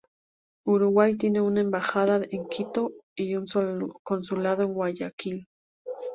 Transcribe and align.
Uruguay 0.65 1.15
tiene 1.15 1.41
una 1.41 1.61
embajada 1.61 2.25
en 2.31 2.47
Quito 2.47 2.91
y 3.15 3.35
un 3.35 3.45
consulado 4.01 4.63
en 4.63 4.73
Guayaquil. 4.73 5.47